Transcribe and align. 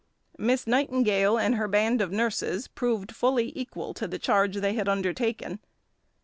Miss 0.39 0.65
Nightingale 0.65 1.37
and 1.37 1.53
her 1.53 1.67
band 1.67 2.01
of 2.01 2.11
nurses 2.11 2.67
proved 2.67 3.13
fully 3.15 3.53
equal 3.55 3.93
to 3.93 4.07
the 4.07 4.17
charge 4.17 4.55
they 4.55 4.73
had 4.73 4.89
undertaken. 4.89 5.59